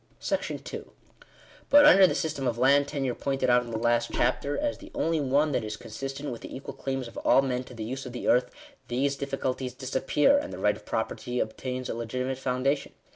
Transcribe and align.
§2 0.19 0.87
But, 1.69 1.85
under 1.85 2.07
the 2.07 2.15
system 2.15 2.47
of 2.47 2.57
land 2.57 2.87
tenure 2.87 3.13
pointed 3.13 3.51
out 3.51 3.61
in 3.61 3.69
the 3.69 3.77
last 3.77 4.09
chapter, 4.11 4.57
as 4.57 4.79
the 4.79 4.91
only 4.95 5.19
one 5.19 5.51
that 5.51 5.63
is 5.63 5.77
consistent 5.77 6.31
with 6.31 6.41
the 6.41 6.55
equal 6.55 6.73
claims 6.73 7.07
of 7.07 7.17
all 7.17 7.43
men 7.43 7.63
to 7.65 7.75
the 7.75 7.83
use 7.83 8.07
of 8.07 8.11
the 8.11 8.27
earth, 8.27 8.49
these 8.87 9.15
difficulties 9.15 9.75
disappear; 9.75 10.39
and 10.39 10.51
the 10.51 10.57
right 10.57 10.75
of 10.75 10.87
property 10.87 11.39
obtains 11.39 11.87
a 11.87 11.93
legitimate 11.93 12.39
foundation. 12.39 12.93